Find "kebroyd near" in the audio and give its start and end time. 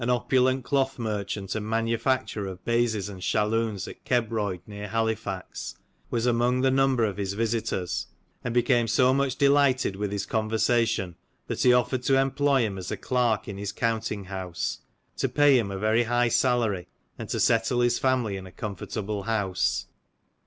4.03-4.87